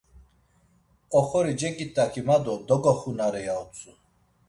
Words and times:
Oxori 1.19 1.53
cegit̆aǩima 1.59 2.37
do 2.43 2.53
dogoxunare 2.67 3.41
ya 3.47 3.53
utzu. 3.61 3.91